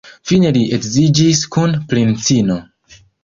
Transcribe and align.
Fine 0.27 0.51
li 0.55 0.63
edziĝis 0.77 1.43
kun 1.55 1.77
princino. 1.93 2.57